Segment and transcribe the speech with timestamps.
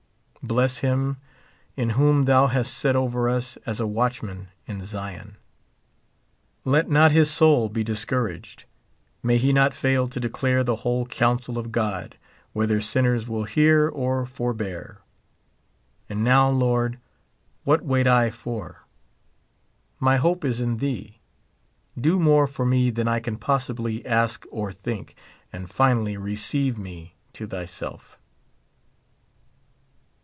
[0.43, 1.17] Bless him
[1.77, 5.37] in whom thou hast set over us as a watchman in Zion.
[6.65, 8.65] Let not his soul be discour aged.
[9.21, 12.17] May he not fail to declare the whole counsel of God,
[12.53, 15.01] whether sinners will hear or foi; bear.
[16.09, 16.49] And now.
[16.49, 16.97] Lord,
[17.63, 18.87] what wait I for?
[19.99, 21.19] My hope is in thee.
[21.97, 25.15] Do more for me than I can possibly ask or think,
[25.53, 28.17] and finally receive me to thyself.